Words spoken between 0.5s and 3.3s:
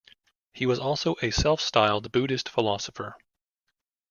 He was also a self-styled Buddhist philosopher.